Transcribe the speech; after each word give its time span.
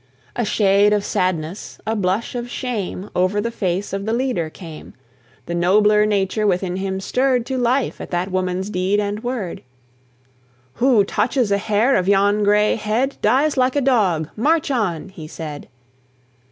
A 0.35 0.43
shade 0.43 0.93
of 0.93 1.05
sadness, 1.05 1.79
a 1.85 1.95
blush 1.95 2.33
of 2.33 2.49
shame, 2.49 3.11
Over 3.15 3.39
the 3.39 3.51
face 3.51 3.93
of 3.93 4.07
the 4.07 4.13
leader 4.13 4.49
came; 4.49 4.95
The 5.45 5.53
nobler 5.53 6.07
nature 6.07 6.47
within 6.47 6.77
him 6.77 6.99
stirred 6.99 7.45
To 7.45 7.57
life 7.59 8.01
at 8.01 8.09
that 8.09 8.31
woman's 8.31 8.71
deed 8.71 8.99
and 8.99 9.23
word: 9.23 9.61
"Who 10.81 11.03
touches 11.03 11.51
a 11.51 11.59
hair 11.59 11.95
of 11.95 12.07
yon 12.07 12.43
gray 12.43 12.77
head 12.77 13.17
Dies 13.21 13.57
like 13.57 13.75
a 13.75 13.79
dog! 13.81 14.27
March 14.35 14.71
on!" 14.71 15.09
he 15.09 15.27
said. 15.27 15.67